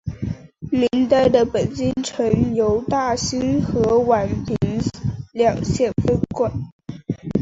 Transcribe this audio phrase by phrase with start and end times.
[0.71, 4.57] 明代的北京城由大兴和宛平
[5.31, 6.51] 两县分管。